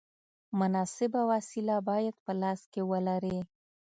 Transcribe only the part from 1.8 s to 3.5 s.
باید په لاس کې ولرې.